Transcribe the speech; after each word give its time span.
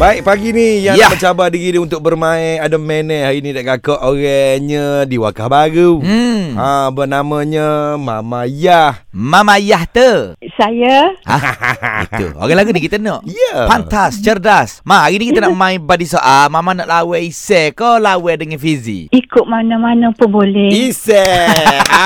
Baik 0.00 0.24
pagi 0.24 0.48
ni 0.48 0.80
yang 0.80 0.96
Ya. 0.96 1.12
nak 1.12 1.20
mencabar 1.20 1.52
diri 1.52 1.76
dia 1.76 1.80
untuk 1.84 2.00
bermain 2.00 2.56
ada 2.56 2.80
manner 2.80 3.28
hari 3.28 3.44
ni 3.44 3.52
dekat 3.52 3.84
kakak 3.84 4.00
orangnya 4.00 5.04
di 5.04 5.20
Wakah 5.20 5.44
Baru. 5.44 6.00
Hmm. 6.00 6.56
Ha 6.56 6.88
bernamanya 6.88 8.00
Mama 8.00 8.48
Yah. 8.48 9.04
Mama 9.12 9.60
Yah 9.60 9.84
tu. 9.84 10.32
Saya 10.56 11.12
Ah, 11.28 11.36
itu. 12.08 12.32
Orang 12.32 12.56
lagu 12.56 12.72
ni 12.72 12.80
kita 12.80 12.96
nak. 12.96 13.28
Ya. 13.28 13.68
Pantas, 13.68 14.16
cerdas. 14.18 14.80
Ma, 14.82 15.04
hari 15.04 15.20
ni 15.20 15.36
kita 15.36 15.44
nak 15.44 15.52
main 15.52 15.76
body 15.76 16.08
soal. 16.08 16.48
Mama 16.48 16.72
nak 16.72 16.88
lawan 16.88 17.20
Isai 17.20 17.68
ke 17.68 18.00
lawan 18.00 18.40
dengan 18.40 18.56
Fizi? 18.56 19.12
ikut 19.12 19.44
mana-mana 19.44 20.16
pun 20.16 20.32
boleh. 20.32 20.72
Ise. 20.72 21.28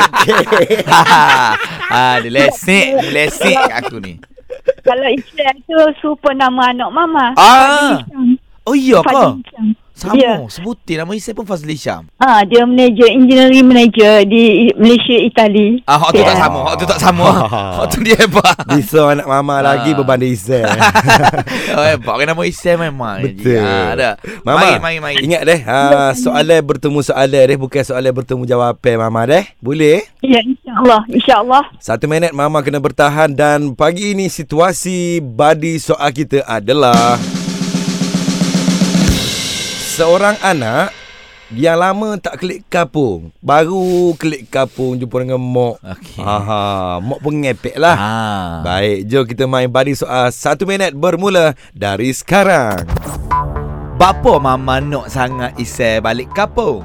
Okey. 0.00 0.80
ah, 1.92 2.16
dia 2.24 2.32
lesik. 2.32 2.86
Dia 3.04 3.10
lesik 3.12 3.52
kat 3.52 3.76
aku 3.84 4.00
ni. 4.00 4.16
Kalau 4.82 5.08
Islam 5.10 5.54
tu 5.66 5.78
super 5.98 6.32
nama 6.34 6.70
anak 6.70 6.90
mama. 6.94 7.26
Ah. 7.38 7.98
Oh 8.62 8.78
iya 8.78 9.02
ke? 9.02 9.22
Sama. 9.92 10.16
Ya. 10.16 10.40
Sebutin 10.48 10.98
nama 10.98 11.12
Isai 11.12 11.30
pun 11.30 11.44
Fazli 11.44 11.76
Syam. 11.76 12.08
Ah, 12.16 12.42
dia 12.42 12.64
manager 12.64 13.06
engineering 13.06 13.62
manager 13.62 14.24
di 14.24 14.72
Malaysia 14.74 15.14
Itali. 15.14 15.84
Ah, 15.84 16.00
hak 16.00 16.10
tu 16.10 16.22
tak 16.22 16.36
sama. 16.36 16.60
Hak 16.64 16.74
tu 16.74 16.86
tak 16.88 17.00
sama. 17.00 17.26
Hak 17.76 17.86
tu 17.88 17.98
dia 18.00 18.16
hebat. 18.16 18.56
Bisa 18.72 19.00
anak 19.06 19.26
mama 19.26 19.60
lagi 19.60 19.92
Ah. 19.92 19.96
berbanding 19.96 20.32
Ise. 20.32 20.64
oh, 21.76 21.84
hebat. 21.84 22.08
Orang 22.08 22.28
nama 22.28 22.42
Isai 22.42 22.74
memang. 22.74 23.20
Betul. 23.20 23.60
Ah, 23.60 23.92
ada. 23.92 24.10
Mama, 24.42 24.58
Mari, 24.58 24.80
mari, 24.80 24.98
mari. 24.98 25.14
ingat 25.22 25.42
deh, 25.44 25.60
ha, 25.62 26.10
soalan 26.12 26.60
bertemu 26.62 26.98
soalan 27.00 27.42
deh, 27.46 27.58
bukan 27.58 27.82
soalan 27.82 28.12
bertemu 28.12 28.42
jawapan 28.44 28.94
Mama 28.98 29.20
deh. 29.24 29.44
Boleh? 29.58 30.02
Ya, 30.20 30.40
insyaAllah. 30.40 31.00
InsyaAllah. 31.06 31.64
Satu 31.78 32.06
minit 32.06 32.32
Mama 32.32 32.58
kena 32.60 32.78
bertahan 32.78 33.30
dan 33.30 33.72
pagi 33.72 34.12
ini 34.12 34.26
situasi 34.26 34.92
badi 35.20 35.76
soal 35.76 36.10
kita 36.10 36.42
adalah 36.42 37.20
seorang 39.92 40.40
anak 40.40 40.88
yang 41.52 41.76
lama 41.76 42.16
tak 42.16 42.40
klik 42.40 42.64
kapung. 42.72 43.28
Baru 43.44 44.16
klik 44.16 44.48
kapung 44.48 44.96
jumpa 44.96 45.20
dengan 45.20 45.36
mak. 45.36 45.84
Okey. 45.84 46.24
Aha, 46.24 46.96
mak 46.96 47.20
pun 47.20 47.44
ngepek 47.44 47.76
lah. 47.76 47.96
Ah. 48.00 48.50
Baik, 48.64 49.04
jom 49.04 49.28
kita 49.28 49.44
main 49.44 49.68
badi 49.68 49.92
soal 49.92 50.32
satu 50.32 50.64
minit 50.64 50.96
bermula 50.96 51.52
dari 51.76 52.08
sekarang. 52.16 52.88
Bapa 54.00 54.40
mama 54.40 54.80
nak 54.80 55.12
sangat 55.12 55.52
Isai 55.60 56.00
balik 56.00 56.32
kapung? 56.32 56.80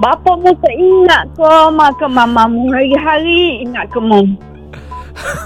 Bapa 0.00 0.32
mu 0.32 0.56
tak 0.56 0.72
ingat 0.72 1.28
ke 1.36 1.52
maka 1.76 2.08
mamamu 2.08 2.72
hari-hari 2.72 3.60
ingat 3.60 3.92
ke 3.92 4.00
mu. 4.00 4.24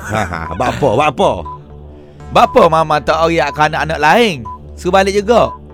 Ha, 0.06 0.22
ha, 0.22 0.40
buat 0.54 0.70
apa? 0.70 0.88
Buat 0.94 1.08
apa? 1.18 1.30
Bapa 2.30 2.62
mama 2.70 3.02
tak 3.02 3.26
oriak 3.26 3.50
ke 3.50 3.60
anak-anak 3.66 3.98
lain? 3.98 4.46
Suruh 4.78 4.94
balik 4.94 5.18
juga. 5.18 5.65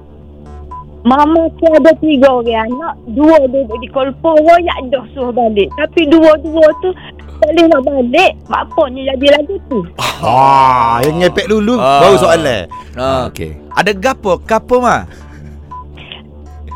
Mama 1.03 1.51
tu 1.59 1.67
ada 1.67 1.91
tiga 1.99 2.31
orang 2.31 2.71
anak. 2.71 2.95
Dua 3.11 3.35
duduk 3.51 3.79
di 3.79 3.89
kolpo. 3.91 4.39
Royak 4.39 4.79
dah 4.89 5.03
suruh 5.11 5.35
balik. 5.35 5.67
Tapi 5.75 6.07
dua-dua 6.07 6.67
tu 6.79 6.95
tak 7.43 7.51
boleh 7.51 7.67
nak 7.67 7.83
balik. 7.83 8.33
Bapanya 8.47 9.01
jadi 9.13 9.27
lagu 9.35 9.57
tu. 9.67 9.79
Ah, 10.23 11.03
yang 11.03 11.19
ngepek 11.19 11.51
dulu 11.51 11.75
Ah. 11.75 12.07
baru 12.07 12.17
soalan. 12.17 12.63
Ah. 12.95 13.27
Okey. 13.27 13.59
Ada 13.75 13.91
gapo? 13.93 14.39
Kapo 14.39 14.79
mah? 14.79 15.03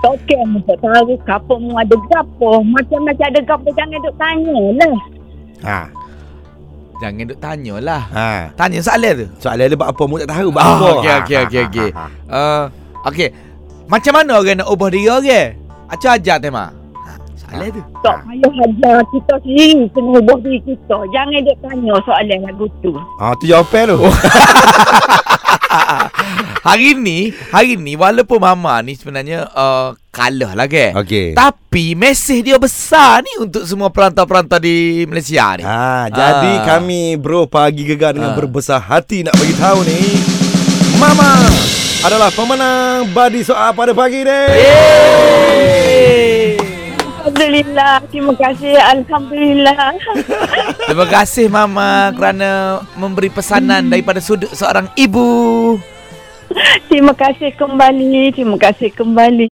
Okey, 0.07 0.39
tak 0.71 0.79
tahu 0.87 1.19
kapur 1.27 1.59
mu 1.59 1.75
ada 1.75 1.95
gapo. 2.07 2.63
Macam-macam 2.63 3.27
ada 3.27 3.41
gapo. 3.43 3.69
Jangan 3.75 3.99
duk 4.03 4.15
tanya 4.15 4.59
lah. 4.75 4.97
Ha. 5.67 5.79
Jangan 6.97 7.25
duk 7.29 7.39
tanyalah. 7.39 8.03
Ha. 8.11 8.29
Tanya 8.55 8.79
soalan 8.83 9.13
tu. 9.23 9.27
Soalan 9.39 9.67
dia 9.67 9.77
buat 9.77 9.91
apa? 9.91 10.03
Mu 10.07 10.17
tak 10.19 10.31
tahu 10.31 10.49
buat 10.51 10.63
Ah, 10.63 10.75
apa. 10.75 10.87
okey, 10.99 11.15
okey, 11.23 11.39
okey, 11.47 11.63
okey. 11.71 11.89
Ha, 11.91 12.01
ha, 12.01 12.07
ha. 12.07 12.35
Uh, 12.39 12.65
okey. 13.11 13.29
Macam 13.87 14.13
mana 14.13 14.33
orang 14.37 14.59
nak 14.59 14.69
ubah 14.69 14.89
diri 14.91 15.07
orang? 15.07 15.55
Acu 15.87 16.07
ajar 16.07 16.43
tema. 16.43 16.75
Ha, 16.75 17.11
soalan 17.39 17.71
tu. 17.71 17.81
Tak 18.03 18.19
payah 18.27 18.53
hajar 18.59 18.97
kita 19.15 19.35
sendiri. 19.39 19.87
Kena 19.91 20.11
ubah 20.19 20.39
diri 20.43 20.59
kita. 20.61 20.99
Jangan 21.07 21.39
duk 21.41 21.57
tanya 21.61 21.95
soalan 22.03 22.39
lagu 22.43 22.67
tu. 22.81 22.91
Ah, 23.17 23.31
tu 23.39 23.47
jawapan 23.47 23.95
tu. 23.95 23.99
hari 26.67 26.99
ni, 26.99 27.31
hari 27.55 27.79
ni 27.79 27.95
walaupun 27.95 28.43
mama 28.43 28.83
ni 28.83 28.99
sebenarnya 28.99 29.47
uh, 29.49 29.95
kalah 30.11 30.59
lah 30.59 30.67
ke. 30.67 30.91
Okey. 30.91 31.39
Tapi 31.39 31.95
mesej 31.95 32.43
dia 32.43 32.59
besar 32.59 33.23
ni 33.23 33.31
untuk 33.39 33.63
semua 33.63 33.87
perantau-perantau 33.89 34.59
di 34.59 35.07
Malaysia 35.07 35.55
ni. 35.55 35.63
Ha, 35.63 36.11
jadi 36.11 36.53
Ah. 36.59 36.65
kami 36.67 37.15
bro 37.15 37.47
pagi 37.47 37.87
gegar 37.87 38.19
dengan 38.19 38.35
Ah. 38.35 38.37
berbesar 38.37 38.83
hati 38.83 39.23
nak 39.23 39.39
bagi 39.39 39.55
tahu 39.55 39.79
ni. 39.87 40.01
Mama 40.99 41.47
adalah 42.07 42.31
pemenang 42.31 43.11
badi 43.11 43.43
soal 43.43 43.75
pada 43.75 43.91
pagi 43.91 44.23
ni. 44.23 44.31
Yeay. 44.31 46.07
Alhamdulillah. 47.27 47.99
Terima 48.07 48.31
kasih. 48.39 48.79
Alhamdulillah. 48.79 49.99
Terima 50.87 51.07
kasih 51.11 51.51
Mama 51.51 52.15
kerana 52.15 52.79
memberi 52.95 53.27
pesanan 53.27 53.91
daripada 53.91 54.23
sudut 54.23 54.55
seorang 54.55 54.87
ibu. 54.95 55.83
Terima 56.87 57.11
kasih 57.11 57.51
kembali. 57.59 58.31
Terima 58.31 58.55
kasih 58.55 58.95
kembali. 58.95 59.43